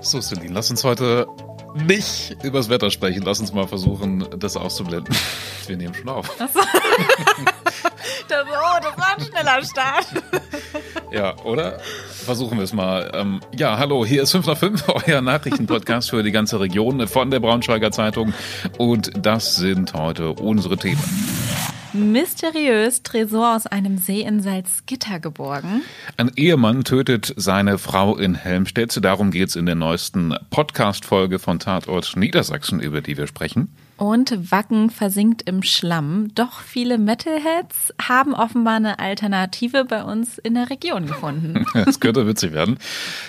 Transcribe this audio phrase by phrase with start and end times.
[0.00, 1.26] So, Celine, lass uns heute
[1.74, 3.22] nicht übers Wetter sprechen.
[3.24, 5.14] Lass uns mal versuchen, das auszublenden.
[5.66, 6.28] Wir nehmen schon auf.
[6.38, 6.44] So.
[8.28, 10.06] das, oh, das war ein schneller Start.
[11.10, 11.80] Ja, oder?
[12.24, 13.10] Versuchen wir es mal.
[13.14, 17.30] Ähm, ja, hallo, hier ist 5 nach 5, euer Nachrichtenpodcast für die ganze Region von
[17.30, 18.34] der Braunschweiger Zeitung.
[18.76, 21.02] Und das sind heute unsere Themen.
[21.94, 25.82] Mysteriös Tresor aus einem See in Salzgitter geborgen.
[26.16, 28.98] Ein Ehemann tötet seine Frau in Helmstedt.
[29.04, 33.68] Darum geht's in der neuesten Podcast-Folge von Tatort Niedersachsen, über die wir sprechen.
[33.96, 36.28] Und Wacken versinkt im Schlamm.
[36.34, 41.64] Doch viele Metalheads haben offenbar eine Alternative bei uns in der Region gefunden.
[41.84, 42.78] Das könnte witzig werden.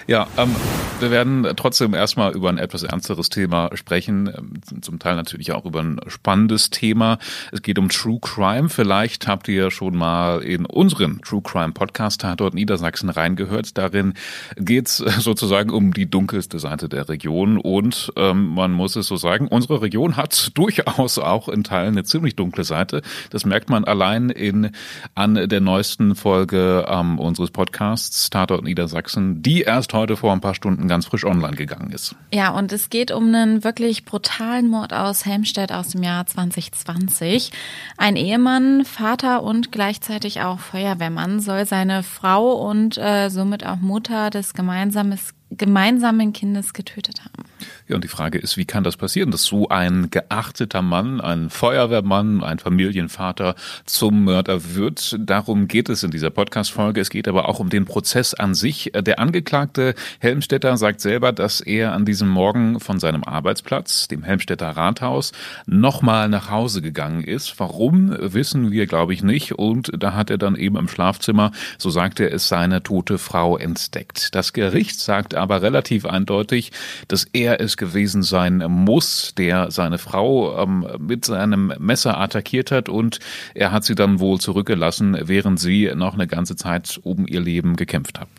[0.07, 0.55] Ja, ähm,
[0.99, 4.27] wir werden trotzdem erstmal über ein etwas ernsteres Thema sprechen.
[4.27, 7.17] Ähm, zum Teil natürlich auch über ein spannendes Thema.
[7.51, 8.69] Es geht um True Crime.
[8.69, 13.77] Vielleicht habt ihr schon mal in unseren True Crime Podcast Tatort Niedersachsen reingehört.
[13.77, 14.13] Darin
[14.55, 17.57] geht's sozusagen um die dunkelste Seite der Region.
[17.57, 22.03] Und ähm, man muss es so sagen, unsere Region hat durchaus auch in Teilen eine
[22.03, 23.01] ziemlich dunkle Seite.
[23.29, 24.71] Das merkt man allein in
[25.13, 30.55] an der neuesten Folge ähm, unseres Podcasts Tatort Niedersachsen, die erst heute vor ein paar
[30.55, 32.15] Stunden ganz frisch online gegangen ist.
[32.33, 37.51] Ja, und es geht um einen wirklich brutalen Mord aus Helmstedt aus dem Jahr 2020.
[37.97, 44.29] Ein Ehemann, Vater und gleichzeitig auch Feuerwehrmann soll seine Frau und äh, somit auch Mutter
[44.29, 47.47] des gemeinsames gemeinsamen Kindes getötet haben.
[47.87, 51.51] Ja, und die Frage ist, wie kann das passieren, dass so ein geachteter Mann, ein
[51.51, 53.53] Feuerwehrmann, ein Familienvater
[53.85, 55.15] zum Mörder wird?
[55.19, 56.99] Darum geht es in dieser Podcast-Folge.
[56.99, 58.91] Es geht aber auch um den Prozess an sich.
[58.95, 64.69] Der Angeklagte Helmstetter sagt selber, dass er an diesem Morgen von seinem Arbeitsplatz, dem Helmstetter
[64.69, 65.31] Rathaus,
[65.67, 67.59] nochmal nach Hause gegangen ist.
[67.59, 69.51] Warum, wissen wir, glaube ich, nicht.
[69.51, 73.59] Und da hat er dann eben im Schlafzimmer, so sagt er es, seine tote Frau
[73.59, 74.33] entdeckt.
[74.33, 76.71] Das Gericht sagt aber relativ eindeutig,
[77.07, 82.89] dass er es gewesen sein muss, der seine Frau ähm, mit seinem Messer attackiert hat
[82.89, 83.19] und
[83.53, 87.75] er hat sie dann wohl zurückgelassen, während sie noch eine ganze Zeit um ihr Leben
[87.75, 88.29] gekämpft hat.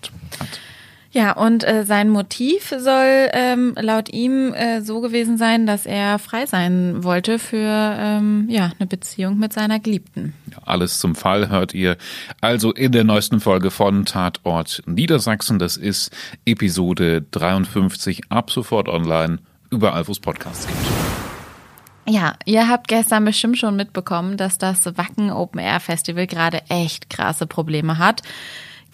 [1.13, 6.19] Ja, und äh, sein Motiv soll ähm, laut ihm äh, so gewesen sein, dass er
[6.19, 10.35] frei sein wollte für ähm, ja, eine Beziehung mit seiner Geliebten.
[10.51, 11.97] Ja, alles zum Fall hört ihr
[12.41, 15.59] also in der neuesten Folge von Tatort Niedersachsen.
[15.59, 16.11] Das ist
[16.45, 19.39] Episode 53 ab sofort online,
[19.71, 20.79] überall wo es Podcasts gibt.
[22.09, 27.11] Ja, ihr habt gestern bestimmt schon mitbekommen, dass das Wacken Open Air Festival gerade echt
[27.11, 28.23] krasse Probleme hat.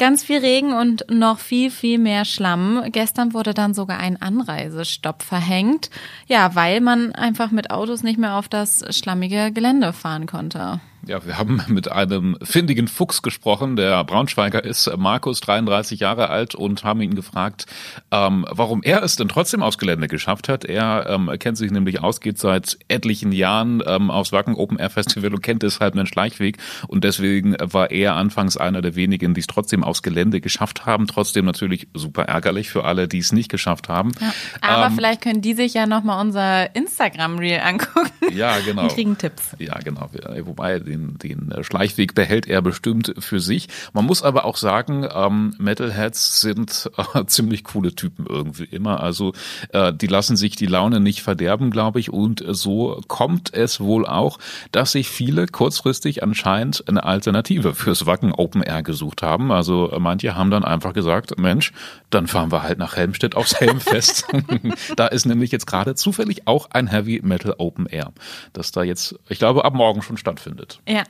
[0.03, 2.83] Ganz viel Regen und noch viel, viel mehr Schlamm.
[2.91, 5.91] Gestern wurde dann sogar ein Anreisestopp verhängt.
[6.27, 10.81] Ja, weil man einfach mit Autos nicht mehr auf das schlammige Gelände fahren konnte.
[11.05, 13.75] Ja, wir haben mit einem findigen Fuchs gesprochen.
[13.75, 17.67] Der Braunschweiger ist Markus, 33 Jahre alt, und haben ihn gefragt,
[18.13, 20.65] ähm, warum er es denn trotzdem aufs Gelände geschafft hat.
[20.65, 24.91] Er ähm, kennt sich nämlich aus, geht seit etlichen Jahren ähm, aufs Wacken Open Air
[24.91, 26.59] Festival und kennt deshalb einen Schleichweg.
[26.87, 31.09] Und deswegen war er anfangs einer der wenigen, die es trotzdem aufs Gelände geschafft haben.
[31.09, 34.13] Trotzdem natürlich super ärgerlich für alle, die es nicht geschafft haben.
[34.21, 38.11] Ja, aber ähm, vielleicht können die sich ja nochmal unser Instagram-Reel angucken.
[38.33, 38.83] Ja, genau.
[38.83, 39.57] Und kriegen Tipps.
[39.59, 40.09] Ja, genau.
[40.43, 43.69] Wobei, den, den Schleichweg behält er bestimmt für sich.
[43.93, 49.01] Man muss aber auch sagen, ähm, Metalheads sind äh, ziemlich coole Typen irgendwie immer.
[49.01, 49.33] Also
[49.71, 52.13] äh, die lassen sich die Laune nicht verderben, glaube ich.
[52.13, 54.39] Und so kommt es wohl auch,
[54.71, 59.51] dass sich viele kurzfristig anscheinend eine Alternative fürs Wacken Open Air gesucht haben.
[59.51, 61.73] Also manche haben dann einfach gesagt, Mensch,
[62.11, 64.27] dann fahren wir halt nach Helmstedt aufs Helmfest.
[64.97, 68.13] da ist nämlich jetzt gerade zufällig auch ein Heavy Metal Open Air,
[68.53, 70.81] das da jetzt, ich glaube, ab morgen schon stattfindet.
[70.89, 71.05] Ja,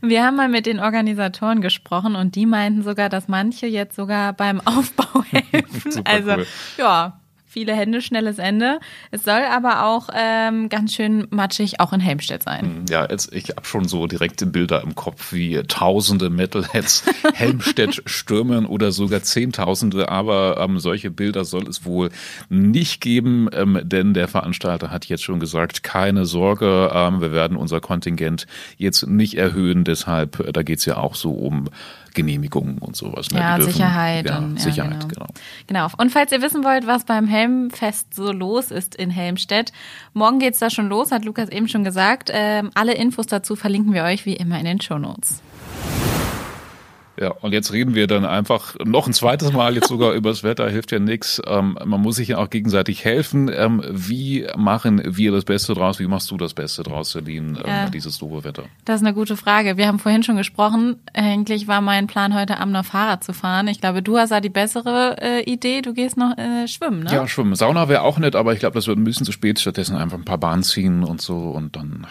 [0.00, 4.32] wir haben mal mit den Organisatoren gesprochen und die meinten sogar, dass manche jetzt sogar
[4.32, 6.02] beim Aufbau helfen.
[6.04, 6.46] also cool.
[6.78, 7.20] ja,
[7.58, 8.78] viele Hände, schnelles Ende.
[9.10, 12.60] Es soll aber auch ähm, ganz schön matschig auch in Helmstedt sein.
[12.60, 17.02] Hm, ja, jetzt, ich habe schon so direkte Bilder im Kopf, wie tausende Metalheads
[17.34, 22.10] Helmstedt stürmen oder sogar Zehntausende, aber ähm, solche Bilder soll es wohl
[22.48, 27.56] nicht geben, ähm, denn der Veranstalter hat jetzt schon gesagt, keine Sorge, ähm, wir werden
[27.56, 28.46] unser Kontingent
[28.76, 31.68] jetzt nicht erhöhen, deshalb, äh, da geht's ja auch so um
[32.18, 33.30] Genehmigungen und sowas.
[33.30, 33.38] Ne?
[33.38, 34.26] Ja, dürfen, Sicherheit.
[34.26, 35.26] Ja, und, Sicherheit, genau.
[35.68, 35.86] genau.
[35.86, 35.88] Genau.
[35.98, 39.72] Und falls ihr wissen wollt, was beim Helmfest so los ist in Helmstedt,
[40.14, 42.30] morgen geht's da schon los, hat Lukas eben schon gesagt.
[42.32, 45.42] Ähm, alle Infos dazu verlinken wir euch wie immer in den Show Notes.
[47.20, 50.44] Ja, und jetzt reden wir dann einfach noch ein zweites Mal jetzt sogar über das
[50.44, 51.42] Wetter, hilft ja nichts.
[51.46, 53.50] Ähm, man muss sich ja auch gegenseitig helfen.
[53.52, 55.98] Ähm, wie machen wir das Beste draus?
[55.98, 58.64] Wie machst du das Beste draus, Celine, ähm, ja, dieses doofe Wetter?
[58.84, 59.76] Das ist eine gute Frage.
[59.76, 60.96] Wir haben vorhin schon gesprochen.
[61.12, 63.66] Eigentlich war mein Plan, heute Abend noch Fahrrad zu fahren.
[63.66, 65.82] Ich glaube, du hast da die bessere äh, Idee.
[65.82, 67.12] Du gehst noch äh, schwimmen, ne?
[67.12, 67.56] Ja, schwimmen.
[67.56, 69.58] Sauna wäre auch nett, aber ich glaube, das wird ein bisschen zu spät.
[69.58, 72.06] Stattdessen einfach ein paar Bahnen ziehen und so und dann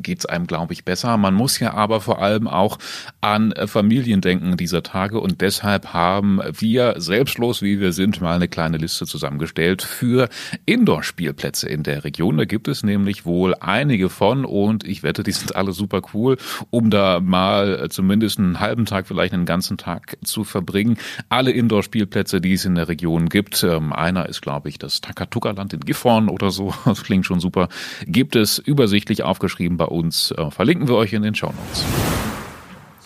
[0.00, 1.16] geht es einem, glaube ich, besser.
[1.16, 2.78] Man muss ja aber vor allem auch
[3.20, 8.48] an Familien denken dieser Tage und deshalb haben wir, selbstlos wie wir sind, mal eine
[8.48, 10.28] kleine Liste zusammengestellt für
[10.64, 12.36] Indoor-Spielplätze in der Region.
[12.36, 16.36] Da gibt es nämlich wohl einige von und ich wette, die sind alle super cool,
[16.70, 20.98] um da mal zumindest einen halben Tag, vielleicht einen ganzen Tag zu verbringen.
[21.28, 25.72] Alle Indoor-Spielplätze, die es in der Region gibt, ähm, einer ist, glaube ich, das Takatuka-Land
[25.74, 27.68] in Gifhorn oder so, das klingt schon super,
[28.06, 30.30] gibt es übersichtlich aufgeschrieben bei uns.
[30.32, 31.84] Äh, verlinken wir euch in den Show Notes.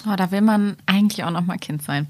[0.07, 2.07] Oh, da will man eigentlich auch noch mal Kind sein.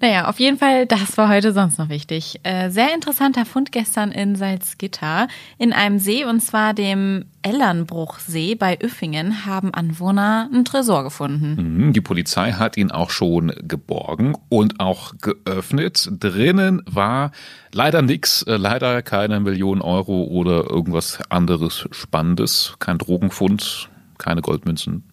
[0.00, 2.40] Naja, auf jeden Fall, das war heute sonst noch wichtig.
[2.42, 5.28] Äh, sehr interessanter Fund gestern in Salzgitter.
[5.56, 11.86] In einem See, und zwar dem Ellernbruchsee bei Üffingen, haben Anwohner einen Tresor gefunden.
[11.86, 16.08] Mhm, die Polizei hat ihn auch schon geborgen und auch geöffnet.
[16.18, 17.30] Drinnen war
[17.72, 22.74] leider nix, äh, leider keine Million Euro oder irgendwas anderes Spannendes.
[22.80, 23.89] Kein Drogenfund,
[24.20, 25.04] keine Goldmünzen.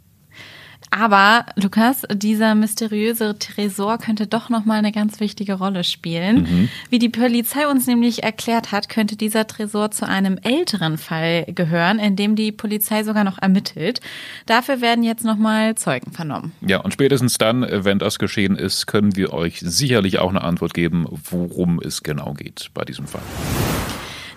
[0.90, 6.44] Aber Lukas, dieser mysteriöse Tresor könnte doch noch mal eine ganz wichtige Rolle spielen.
[6.44, 6.70] Mhm.
[6.90, 12.00] Wie die Polizei uns nämlich erklärt hat, könnte dieser Tresor zu einem älteren Fall gehören,
[12.00, 14.00] in dem die Polizei sogar noch ermittelt.
[14.46, 16.54] Dafür werden jetzt noch mal Zeugen vernommen.
[16.62, 20.74] Ja, und spätestens dann, wenn das geschehen ist, können wir euch sicherlich auch eine Antwort
[20.74, 23.22] geben, worum es genau geht bei diesem Fall.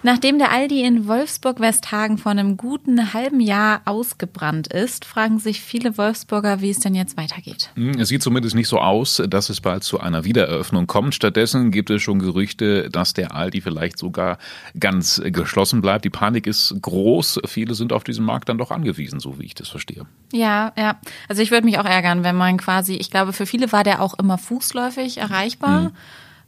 [0.02, 5.98] Nachdem der Aldi in Wolfsburg-Westhagen vor einem guten halben Jahr ausgebrannt ist, fragen sich viele
[5.98, 7.70] Wolfsburger, wie es denn jetzt weitergeht.
[7.74, 11.14] Hm, es sieht zumindest nicht so aus, dass es bald zu einer Wiedereröffnung kommt.
[11.14, 14.38] Stattdessen gibt es schon Gerüchte, dass der Aldi vielleicht sogar
[14.78, 16.06] ganz geschlossen bleibt.
[16.06, 17.40] Die Panik ist groß.
[17.46, 20.06] Viele sind auf diesen Markt dann doch angewiesen, so wie ich das verstehe.
[20.32, 20.98] Ja, ja.
[21.28, 24.00] Also ich würde mich auch ärgern, wenn man quasi, ich glaube, für viele war der
[24.00, 25.84] auch immer fußläufig erreichbar.
[25.84, 25.92] Hm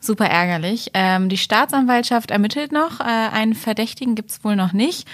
[0.04, 0.90] super ärgerlich.
[0.94, 3.00] Ähm, die Staatsanwaltschaft ermittelt noch.
[3.00, 5.06] Äh, einen Verdächtigen gibt's wohl noch nicht.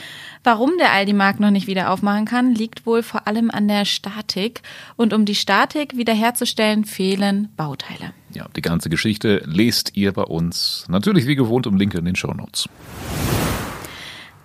[0.44, 4.62] Warum der Aldi-Markt noch nicht wieder aufmachen kann, liegt wohl vor allem an der Statik.
[4.96, 8.12] Und um die Statik wiederherzustellen, fehlen Bauteile.
[8.32, 10.84] Ja, die ganze Geschichte lest ihr bei uns.
[10.88, 12.68] Natürlich wie gewohnt im Link in den Show Notes.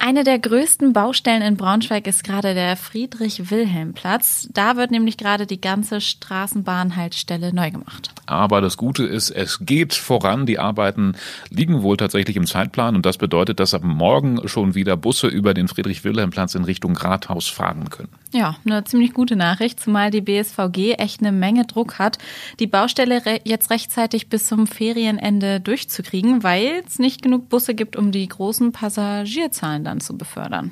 [0.05, 4.49] Eine der größten Baustellen in Braunschweig ist gerade der Friedrich-Wilhelm-Platz.
[4.51, 8.09] Da wird nämlich gerade die ganze Straßenbahnhaltestelle neu gemacht.
[8.25, 10.45] Aber das Gute ist, es geht voran.
[10.45, 11.15] Die Arbeiten
[11.49, 15.53] liegen wohl tatsächlich im Zeitplan und das bedeutet, dass ab morgen schon wieder Busse über
[15.53, 18.11] den Friedrich-Wilhelm-Platz in Richtung Rathaus fahren können.
[18.33, 22.17] Ja, eine ziemlich gute Nachricht, zumal die BSVG echt eine Menge Druck hat,
[22.59, 27.95] die Baustelle re jetzt rechtzeitig bis zum Ferienende durchzukriegen, weil es nicht genug Busse gibt,
[27.95, 30.71] um die großen Passagierzahlen dann zu befördern.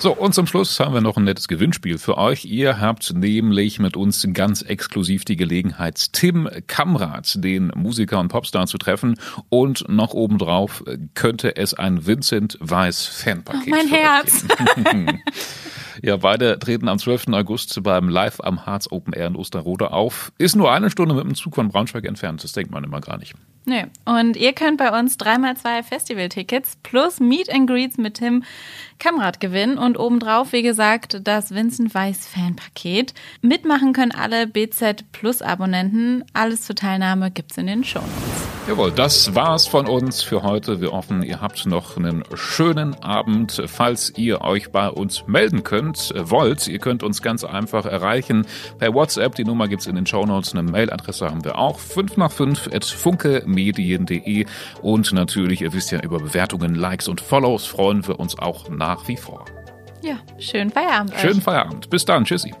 [0.00, 2.44] So, und zum Schluss haben wir noch ein nettes Gewinnspiel für euch.
[2.44, 8.66] Ihr habt nämlich mit uns ganz exklusiv die Gelegenheit, Tim Kamrat, den Musiker und Popstar,
[8.66, 9.14] zu treffen.
[9.48, 10.82] Und noch obendrauf
[11.14, 14.44] könnte es ein Vincent Weiss Fanpaket oh, mein Herz.
[16.02, 17.28] Ja, beide treten am 12.
[17.32, 20.32] August beim Live am Harz Open Air in Osterrode auf.
[20.38, 22.42] Ist nur eine Stunde mit dem Zug von Braunschweig entfernt.
[22.42, 23.34] Das denkt man immer gar nicht.
[23.64, 23.86] Nee.
[24.04, 28.42] Und ihr könnt bei uns dreimal zwei Festival-Tickets plus Meet and Greets mit Tim
[28.98, 33.14] Kamrat gewinnen und obendrauf, wie gesagt, das Vincent Weiss Fanpaket.
[33.40, 36.24] Mitmachen können alle BZ Plus Abonnenten.
[36.32, 38.51] Alles zur Teilnahme gibt's in den Show Notes.
[38.68, 40.80] Jawohl, das war's von uns für heute.
[40.80, 43.60] Wir hoffen, ihr habt noch einen schönen Abend.
[43.66, 48.46] Falls ihr euch bei uns melden könnt, wollt, ihr könnt uns ganz einfach erreichen
[48.78, 49.34] per WhatsApp.
[49.34, 50.54] Die Nummer gibt's in den Show Notes.
[50.54, 51.80] Eine Mailadresse haben wir auch.
[51.80, 54.46] 5 nach 5 at funkemedien.de
[54.80, 59.08] und natürlich, ihr wisst ja, über Bewertungen, Likes und Follows freuen wir uns auch nach
[59.08, 59.44] wie vor.
[60.02, 61.12] Ja, schönen Feierabend.
[61.18, 61.44] Schönen euch.
[61.44, 61.90] Feierabend.
[61.90, 62.24] Bis dann.
[62.24, 62.54] Tschüssi.